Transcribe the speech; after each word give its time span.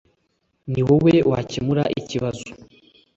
Ni 0.71 0.81
wowe 0.87 1.13
wakemuye 1.31 1.83
ikibazo. 1.99 2.47